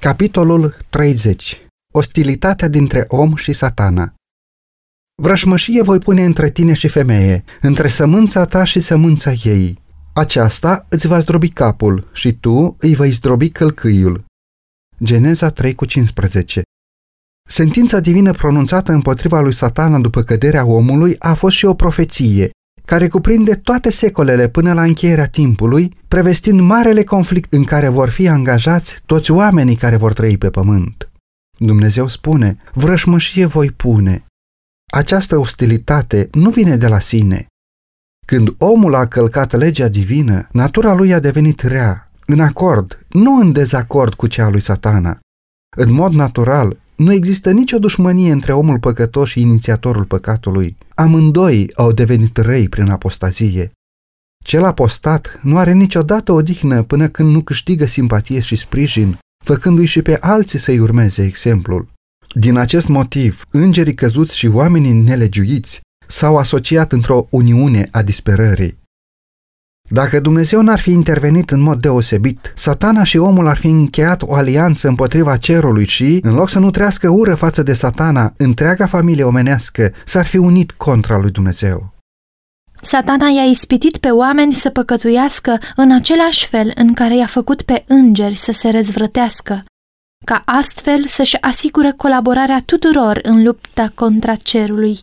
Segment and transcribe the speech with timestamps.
[0.00, 1.66] Capitolul 30.
[1.94, 4.14] Ostilitatea dintre om și satana
[5.22, 9.78] Vrășmășie voi pune între tine și femeie, între sămânța ta și sămânța ei.
[10.14, 14.24] Aceasta îți va zdrobi capul și tu îi vei zdrobi călcâiul.
[15.04, 16.62] Geneza 3 cu 15
[17.48, 22.50] Sentința divină pronunțată împotriva lui satana după căderea omului a fost și o profeție,
[22.88, 28.28] care cuprinde toate secolele până la încheierea timpului, prevestind marele conflict în care vor fi
[28.28, 31.10] angajați toți oamenii care vor trăi pe pământ.
[31.58, 34.24] Dumnezeu spune, vrășmășie voi pune.
[34.92, 37.46] Această ostilitate nu vine de la sine.
[38.26, 43.52] Când omul a călcat legea divină, natura lui a devenit rea, în acord, nu în
[43.52, 45.18] dezacord cu cea lui satana.
[45.76, 50.76] În mod natural, nu există nicio dușmănie între omul păcătos și inițiatorul păcatului.
[50.94, 53.70] Amândoi au devenit răi prin apostazie.
[54.44, 60.02] Cel apostat nu are niciodată odihnă până când nu câștigă simpatie și sprijin, făcându-i și
[60.02, 61.88] pe alții să-i urmeze exemplul.
[62.34, 68.77] Din acest motiv, îngerii căzuți și oamenii nelegiuiți s-au asociat într-o uniune a disperării.
[69.90, 74.34] Dacă Dumnezeu n-ar fi intervenit în mod deosebit, satana și omul ar fi încheiat o
[74.34, 79.24] alianță împotriva cerului și, în loc să nu trească ură față de satana, întreaga familie
[79.24, 81.92] omenească s-ar fi unit contra lui Dumnezeu.
[82.82, 87.84] Satana i-a ispitit pe oameni să păcătuiască în același fel în care i-a făcut pe
[87.86, 89.64] îngeri să se răzvrătească,
[90.24, 95.00] ca astfel să-și asigure colaborarea tuturor în lupta contra cerului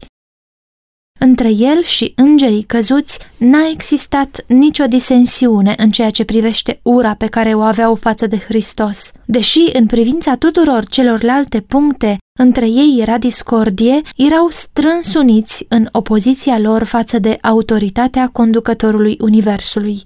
[1.19, 7.27] între el și îngerii căzuți n-a existat nicio disensiune în ceea ce privește ura pe
[7.27, 9.11] care o aveau față de Hristos.
[9.25, 16.59] Deși în privința tuturor celorlalte puncte între ei era discordie, erau strâns uniți în opoziția
[16.59, 20.03] lor față de autoritatea conducătorului Universului.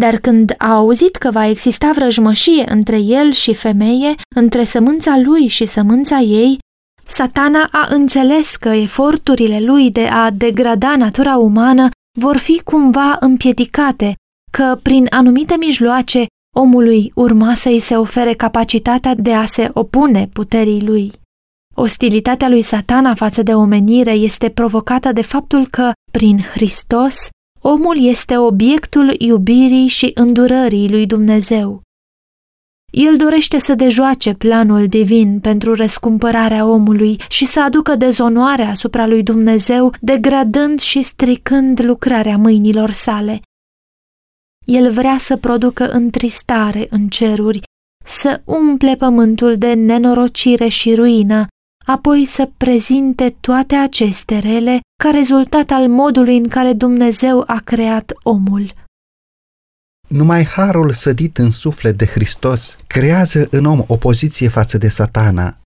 [0.00, 5.46] Dar când a auzit că va exista vrăjmășie între el și femeie, între sămânța lui
[5.46, 6.58] și sămânța ei,
[7.06, 14.14] Satana a înțeles că eforturile lui de a degrada natura umană vor fi cumva împiedicate,
[14.52, 20.28] că prin anumite mijloace omului urma să îi se ofere capacitatea de a se opune
[20.32, 21.12] puterii lui.
[21.74, 27.28] Ostilitatea lui satana față de omenire este provocată de faptul că, prin Hristos,
[27.60, 31.82] omul este obiectul iubirii și îndurării lui Dumnezeu.
[32.96, 39.22] El dorește să dejoace planul divin pentru răscumpărarea omului și să aducă dezonoare asupra lui
[39.22, 43.40] Dumnezeu, degradând și stricând lucrarea mâinilor sale.
[44.66, 47.62] El vrea să producă întristare în ceruri,
[48.04, 51.46] să umple pământul de nenorocire și ruină,
[51.86, 58.12] apoi să prezinte toate aceste rele ca rezultat al modului în care Dumnezeu a creat
[58.22, 58.83] omul.
[60.14, 65.60] Numai harul sădit în suflet de Hristos creează în om opoziție față de satana.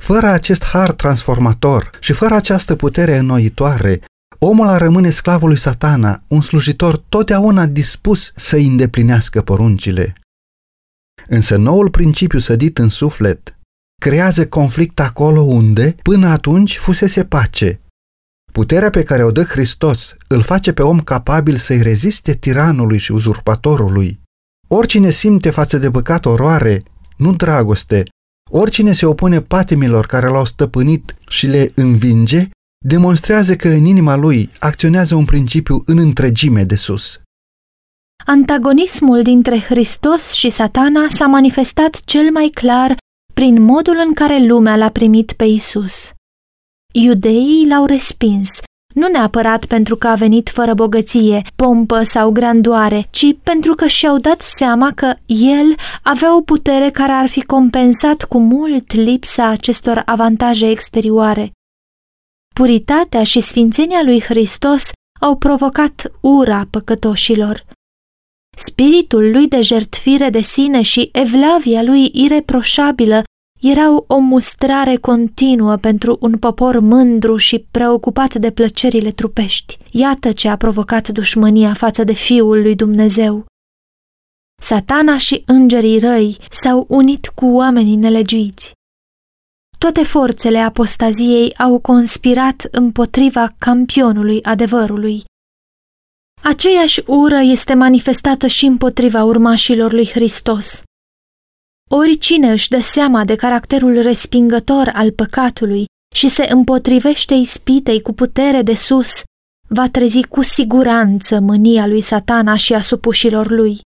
[0.00, 4.00] Fără acest har transformator și fără această putere înnoitoare,
[4.38, 10.14] omul a rămâne sclavul lui satana, un slujitor totdeauna dispus să îndeplinească poruncile.
[11.26, 13.56] Însă noul principiu sădit în suflet
[14.00, 17.80] creează conflict acolo unde, până atunci, fusese pace,
[18.52, 23.12] Puterea pe care o dă Hristos îl face pe om capabil să-i reziste tiranului și
[23.12, 24.20] uzurpatorului.
[24.68, 26.82] Oricine simte față de păcat oroare,
[27.16, 28.04] nu dragoste,
[28.50, 32.48] oricine se opune patimilor care l-au stăpânit și le învinge,
[32.84, 37.20] demonstrează că în inima lui acționează un principiu în întregime de sus.
[38.26, 42.96] Antagonismul dintre Hristos și satana s-a manifestat cel mai clar
[43.34, 46.12] prin modul în care lumea l-a primit pe Isus.
[46.92, 48.48] Iudeii l-au respins,
[48.94, 54.18] nu neapărat pentru că a venit fără bogăție, pompă sau grandoare, ci pentru că și-au
[54.18, 60.02] dat seama că el avea o putere care ar fi compensat cu mult lipsa acestor
[60.06, 61.52] avantaje exterioare.
[62.54, 67.64] Puritatea și sfințenia lui Hristos au provocat ura păcătoșilor.
[68.56, 73.22] Spiritul lui de jertfire de sine și evlavia lui ireproșabilă
[73.62, 79.78] erau o mustrare continuă pentru un popor mândru și preocupat de plăcerile trupești.
[79.90, 83.44] Iată ce a provocat dușmânia față de Fiul lui Dumnezeu.
[84.62, 88.72] Satana și îngerii răi s-au unit cu oamenii nelegiuiți.
[89.78, 95.24] Toate forțele apostaziei au conspirat împotriva campionului adevărului.
[96.42, 100.82] Aceeași ură este manifestată și împotriva urmașilor lui Hristos.
[101.94, 105.84] Oricine își dă seama de caracterul respingător al păcatului
[106.14, 109.22] și se împotrivește ispitei cu putere de sus,
[109.68, 113.80] va trezi cu siguranță mânia lui satana și a supușilor lui.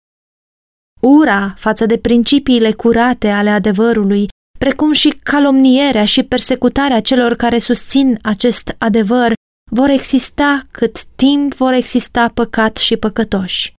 [1.01, 4.27] ura față de principiile curate ale adevărului,
[4.59, 9.33] precum și calomnierea și persecutarea celor care susțin acest adevăr,
[9.71, 13.73] vor exista cât timp vor exista păcat și păcătoși.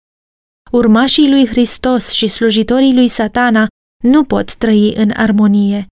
[0.71, 3.67] Urmașii lui Hristos și slujitorii lui Satana
[4.03, 5.87] nu pot trăi în armonie.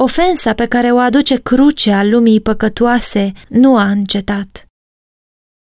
[0.00, 4.66] Ofensa pe care o aduce crucea lumii păcătoase nu a încetat.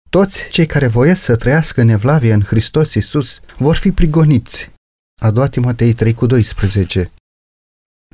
[0.10, 4.72] Toți cei care voiesc să trăiască în evlavie în Hristos Iisus vor fi prigoniți.
[5.22, 7.12] A doua Timotei 3 cu 12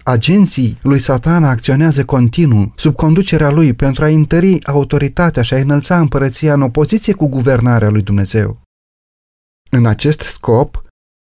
[0.04, 6.00] Agenții lui Satana acționează continuu sub conducerea lui pentru a întări autoritatea și a înălța
[6.00, 8.62] împărăția în opoziție cu guvernarea lui Dumnezeu.
[9.69, 10.84] În acest scop,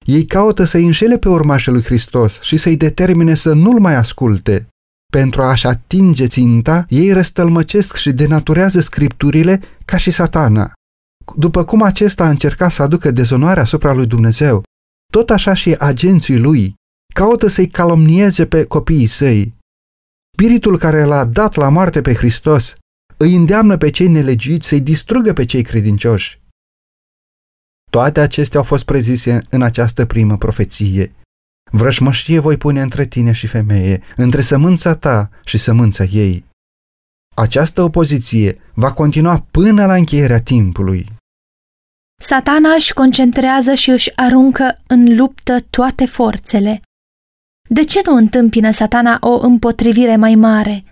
[0.07, 4.67] ei caută să-i înșele pe urmașul lui Hristos și să-i determine să nu-l mai asculte.
[5.13, 10.73] Pentru a-și atinge ținta, ei răstălmăcesc și denaturează scripturile ca și satana.
[11.37, 14.63] După cum acesta a încercat să aducă dezonoare asupra lui Dumnezeu,
[15.13, 16.75] tot așa și agenții lui
[17.15, 19.55] caută să-i calomnieze pe copiii săi.
[20.33, 22.75] Spiritul care l-a dat la moarte pe Hristos
[23.17, 26.40] îi îndeamnă pe cei nelegiuiți să-i distrugă pe cei credincioși.
[27.91, 31.15] Toate acestea au fost prezise în această primă profeție.
[31.71, 36.45] Vrășmășie voi pune între tine și femeie, între sămânța ta și sămânța ei.
[37.37, 41.07] Această opoziție va continua până la încheierea timpului.
[42.23, 46.83] Satana își concentrează și își aruncă în luptă toate forțele.
[47.69, 50.85] De ce nu întâmpină satana o împotrivire mai mare?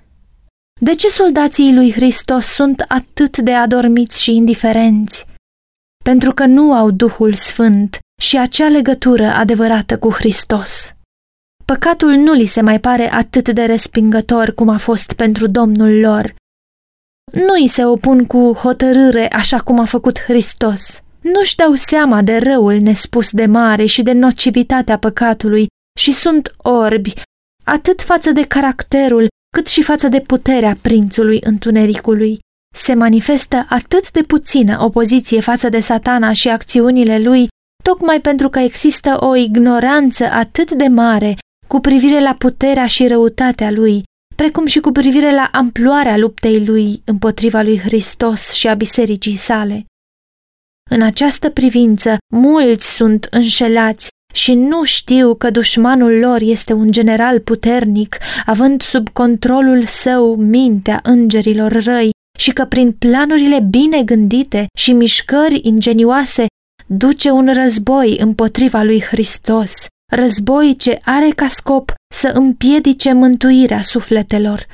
[0.81, 5.27] De ce soldații lui Hristos sunt atât de adormiți și indiferenți?
[6.09, 10.93] Pentru că nu au Duhul Sfânt și acea legătură adevărată cu Hristos.
[11.65, 16.35] Păcatul nu li se mai pare atât de respingător cum a fost pentru Domnul lor.
[17.33, 21.03] Nu îi se opun cu hotărâre așa cum a făcut Hristos.
[21.21, 25.67] Nu-și dau seama de răul nespus de mare și de nocivitatea păcatului
[25.99, 27.13] și sunt orbi,
[27.65, 29.27] atât față de caracterul,
[29.57, 32.39] cât și față de puterea prințului întunericului.
[32.81, 37.49] Se manifestă atât de puțină opoziție față de satana și acțiunile lui,
[37.83, 41.37] tocmai pentru că există o ignoranță atât de mare
[41.69, 44.03] cu privire la puterea și răutatea lui,
[44.37, 49.85] precum și cu privire la amploarea luptei lui împotriva lui Hristos și a bisericii sale.
[50.91, 57.41] În această privință, mulți sunt înșelați și nu știu că dușmanul lor este un general
[57.41, 58.17] puternic,
[58.47, 65.61] având sub controlul său mintea îngerilor răi și că prin planurile bine gândite și mișcări
[65.63, 66.47] ingenioase
[66.87, 74.67] duce un război împotriva lui Hristos, război ce are ca scop să împiedice mântuirea sufletelor.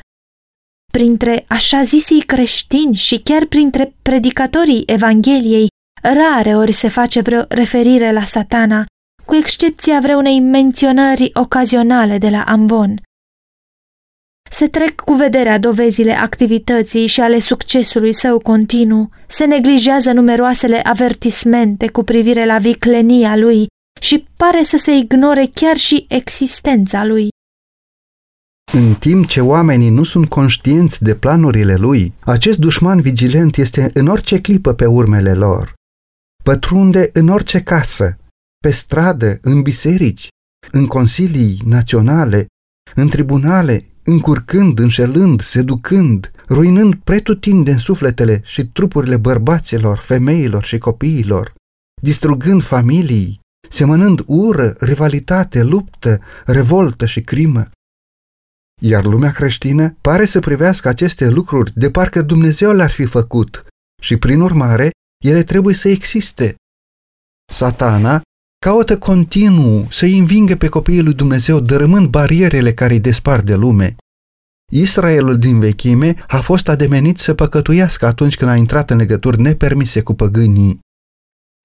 [0.93, 5.66] Printre așa zisii creștini și chiar printre predicatorii Evangheliei,
[6.02, 8.84] rare ori se face vreo referire la satana,
[9.25, 13.02] cu excepția vreunei menționări ocazionale de la Amvon.
[14.56, 21.90] Se trec cu vederea dovezile activității și ale succesului său continuu, se neglijează numeroasele avertismente
[21.90, 23.66] cu privire la viclenia lui
[24.00, 27.28] și pare să se ignore chiar și existența lui.
[28.72, 34.06] În timp ce oamenii nu sunt conștienți de planurile lui, acest dușman vigilent este în
[34.06, 35.74] orice clipă pe urmele lor.
[36.44, 38.16] Pătrunde în orice casă,
[38.58, 40.28] pe stradă, în biserici,
[40.70, 42.46] în consilii naționale,
[42.94, 46.94] în tribunale, încurcând, înșelând, seducând, ruinând
[47.68, 51.54] în sufletele și trupurile bărbaților, femeilor și copiilor,
[52.02, 57.70] distrugând familii, semănând ură, rivalitate, luptă, revoltă și crimă.
[58.82, 63.66] Iar lumea creștină pare să privească aceste lucruri de parcă Dumnezeu le-ar fi făcut
[64.02, 64.90] și, prin urmare,
[65.25, 66.54] ele trebuie să existe.
[67.52, 68.23] Satana
[68.64, 73.97] caută continuu să-i învingă pe copiii lui Dumnezeu, dărâmând barierele care îi despart de lume.
[74.73, 80.00] Israelul din vechime a fost ademenit să păcătuiască atunci când a intrat în legături nepermise
[80.00, 80.78] cu păgânii.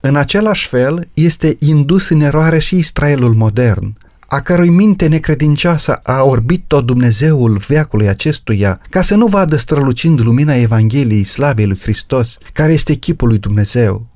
[0.04, 6.24] În același fel, este indus în eroare și Israelul modern, a cărui minte necredincioasă a
[6.24, 12.38] orbit tot Dumnezeul veacului acestuia, ca să nu vadă strălucind lumina Evangheliei slavei lui Hristos,
[12.54, 14.09] care este chipul lui Dumnezeu.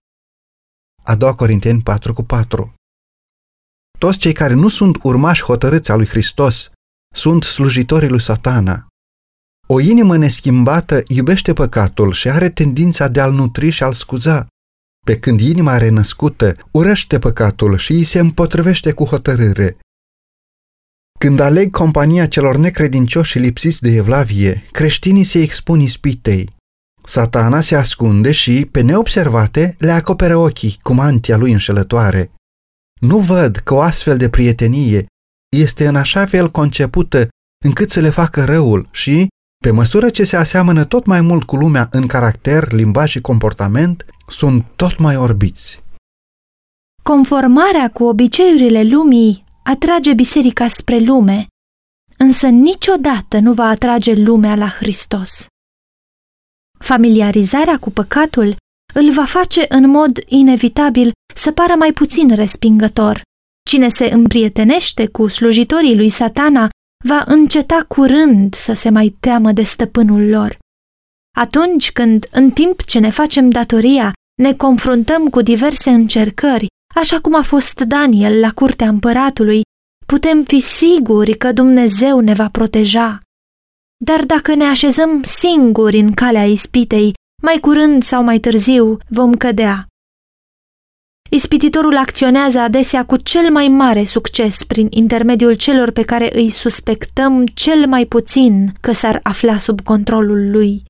[1.04, 2.74] A doua Corinteni 4 cu 4
[4.00, 6.70] Toți cei care nu sunt urmași hotărâți a lui Hristos
[7.14, 8.88] sunt slujitorii lui satana.
[9.68, 14.48] O inimă neschimbată iubește păcatul și are tendința de a-l nutri și a-l scuza,
[15.06, 19.78] pe când inima renăscută urăște păcatul și îi se împotrivește cu hotărâre.
[21.20, 26.50] Când aleg compania celor necredincioși și lipsiți de evlavie, creștinii se expun ispitei.
[27.06, 32.32] Satana se ascunde și, pe neobservate, le acoperă ochii cu mantia lui înșelătoare.
[33.02, 35.06] nu văd că o astfel de prietenie
[35.56, 37.28] este în așa fel concepută
[37.66, 39.28] încât să le facă răul și,
[39.64, 44.06] pe măsură ce se aseamănă tot mai mult cu lumea în caracter, limbaj și comportament,
[44.28, 45.84] sunt tot mai orbiți.
[47.04, 51.48] Conformarea cu obiceiurile lumii atrage biserica spre lume,
[52.18, 55.48] însă niciodată nu va atrage lumea la Hristos.
[56.84, 58.56] Familiarizarea cu păcatul
[58.94, 63.22] îl va face în mod inevitabil să pară mai puțin respingător.
[63.70, 66.70] Cine se împrietenește cu slujitorii lui satana
[67.06, 70.58] va înceta curând să se mai teamă de stăpânul lor.
[71.38, 77.36] Atunci când, în timp ce ne facem datoria, ne confruntăm cu diverse încercări, așa cum
[77.36, 79.62] a fost Daniel la curtea împăratului,
[80.06, 83.20] putem fi siguri că Dumnezeu ne va proteja.
[84.06, 89.88] Dar dacă ne așezăm singuri în calea ispitei, mai curând sau mai târziu vom cădea.
[91.30, 97.46] Ispititorul acționează adesea cu cel mai mare succes prin intermediul celor pe care îi suspectăm
[97.46, 100.84] cel mai puțin că s-ar afla sub controlul lui.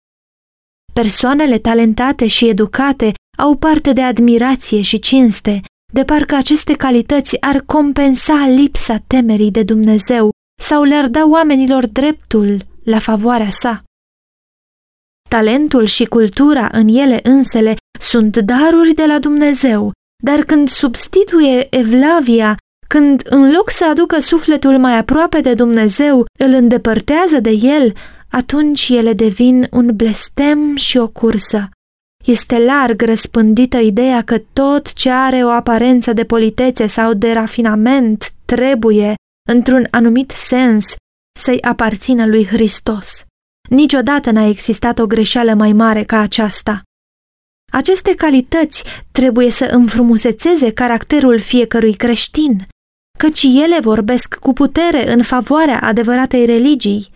[0.93, 5.61] Persoanele talentate și educate au parte de admirație și cinste,
[5.93, 12.71] de parcă aceste calități ar compensa lipsa temerii de Dumnezeu sau le-ar da oamenilor dreptul
[12.83, 13.83] la favoarea sa.
[15.29, 19.91] Talentul și cultura în ele însele sunt daruri de la Dumnezeu,
[20.23, 26.53] dar când substituie evlavia, când în loc să aducă sufletul mai aproape de Dumnezeu, îl
[26.53, 27.93] îndepărtează de el,
[28.29, 31.69] atunci ele devin un blestem și o cursă.
[32.25, 38.31] Este larg răspândită ideea că tot ce are o aparență de politețe sau de rafinament
[38.45, 39.15] trebuie,
[39.49, 40.95] într-un anumit sens,
[41.39, 43.25] să-i aparțină lui Hristos.
[43.69, 46.81] Niciodată n-a existat o greșeală mai mare ca aceasta.
[47.71, 52.67] Aceste calități trebuie să înfrumusețeze caracterul fiecărui creștin,
[53.17, 57.11] căci ele vorbesc cu putere în favoarea adevăratei religii.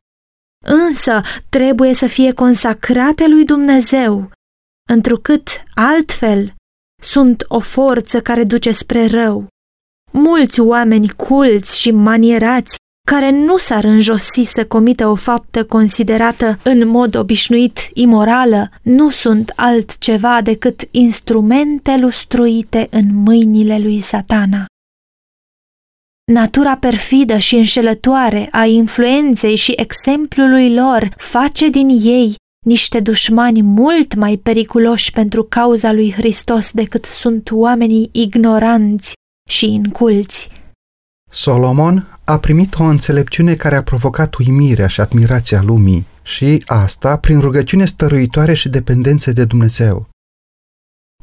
[0.65, 4.31] Însă trebuie să fie consacrate lui Dumnezeu,
[4.89, 6.53] întrucât altfel
[7.01, 9.47] sunt o forță care duce spre rău.
[10.11, 12.75] Mulți oameni culți și manierați
[13.11, 19.53] care nu s-ar înjosi să comită o faptă considerată în mod obișnuit imorală, nu sunt
[19.55, 24.65] altceva decât instrumente lustruite în mâinile lui satana.
[26.31, 32.35] Natura perfidă și înșelătoare a influenței și exemplului lor face din ei
[32.65, 39.13] niște dușmani mult mai periculoși pentru cauza lui Hristos decât sunt oamenii ignoranți
[39.49, 40.56] și inculți.
[41.29, 47.39] Solomon a primit o înțelepciune care a provocat uimirea și admirația lumii și asta prin
[47.39, 50.09] rugăciune stăruitoare și dependențe de Dumnezeu.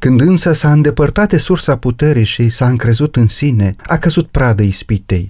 [0.01, 4.63] Când însă s-a îndepărtat de sursa puterii și s-a încrezut în sine, a căzut pradă
[4.63, 5.29] ispitei.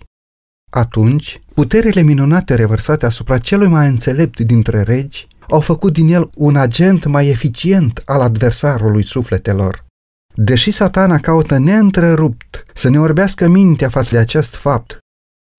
[0.71, 6.55] Atunci, puterile minunate revărsate asupra celui mai înțelept dintre regi au făcut din el un
[6.55, 9.84] agent mai eficient al adversarului sufletelor.
[10.37, 14.97] Deși satana caută neîntrerupt să ne orbească mintea față de acest fapt,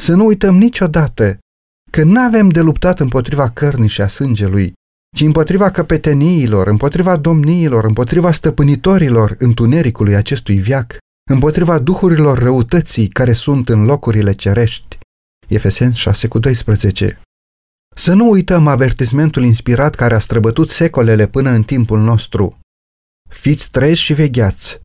[0.03, 1.39] să nu uităm niciodată
[1.91, 4.73] că nu avem de luptat împotriva cărnii și a sângelui,
[5.17, 10.97] ci împotriva căpeteniilor, împotriva domniilor, împotriva stăpânitorilor întunericului acestui viac,
[11.31, 14.99] împotriva duhurilor răutății care sunt în locurile cerești.
[15.49, 17.21] Efeseni 6 cu 12
[17.95, 22.59] Să nu uităm avertismentul inspirat care a străbătut secolele până în timpul nostru.
[23.29, 24.81] Fiți treji și vegheați,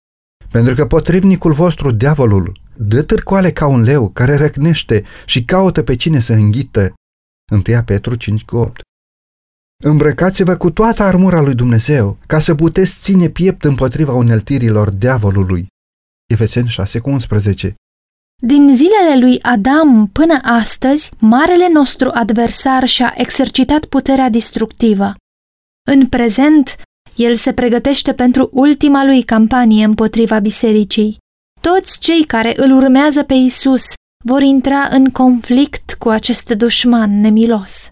[0.51, 5.95] pentru că potrivnicul vostru, diavolul, dă târcoale ca un leu care răcnește și caută pe
[5.95, 6.93] cine să înghită.
[7.51, 8.71] 1 Petru 5,8
[9.83, 15.67] Îmbrăcați-vă cu toată armura lui Dumnezeu, ca să puteți ține piept împotriva uneltirilor diavolului.
[16.33, 17.73] Efeseni 6,11
[18.43, 25.15] Din zilele lui Adam până astăzi, marele nostru adversar și-a exercitat puterea distructivă.
[25.87, 26.75] În prezent,
[27.23, 31.17] el se pregătește pentru ultima lui campanie împotriva bisericii.
[31.61, 33.83] Toți cei care îl urmează pe Isus
[34.23, 37.91] vor intra în conflict cu acest dușman nemilos.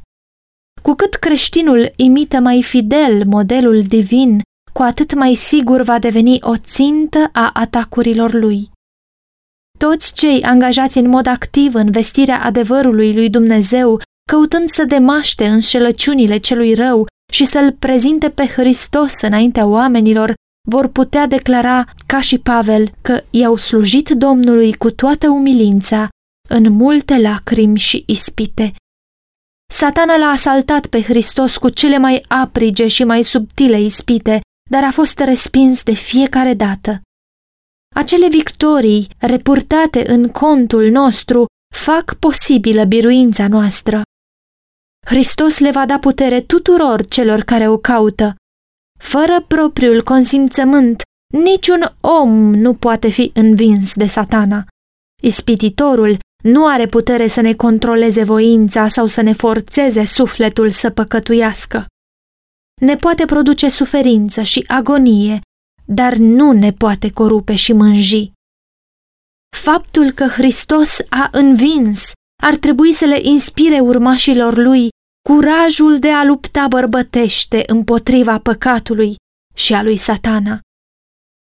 [0.81, 4.41] Cu cât creștinul imită mai fidel modelul divin,
[4.73, 8.69] cu atât mai sigur va deveni o țintă a atacurilor lui.
[9.77, 16.37] Toți cei angajați în mod activ în vestirea adevărului lui Dumnezeu, căutând să demaște înșelăciunile
[16.37, 20.33] celui rău și să-L prezinte pe Hristos înaintea oamenilor,
[20.69, 26.07] vor putea declara, ca și Pavel, că i-au slujit Domnului cu toată umilința,
[26.49, 28.73] în multe lacrimi și ispite.
[29.73, 34.91] Satana l-a asaltat pe Hristos cu cele mai aprige și mai subtile ispite, dar a
[34.91, 37.01] fost respins de fiecare dată.
[37.95, 41.45] acele victorii repurtate în contul nostru
[41.75, 44.01] fac posibilă biruința noastră.
[45.09, 48.35] Hristos le va da putere tuturor celor care o caută.
[48.99, 51.01] Fără propriul consimțământ,
[51.33, 54.65] niciun om nu poate fi învins de satana.
[55.21, 61.85] Ispititorul nu are putere să ne controleze voința sau să ne forțeze sufletul să păcătuiască.
[62.81, 65.41] Ne poate produce suferință și agonie,
[65.85, 68.31] dar nu ne poate corupe și mânji.
[69.57, 72.11] Faptul că Hristos a învins
[72.43, 74.89] ar trebui să le inspire urmașilor lui
[75.21, 79.15] curajul de a lupta bărbătește împotriva păcatului
[79.53, 80.59] și a lui satana.